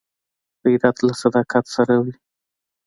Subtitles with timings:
[0.63, 2.13] غیرت له صداقت سره وي